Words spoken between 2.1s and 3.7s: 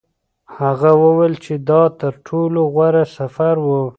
ټولو غوره سفر و.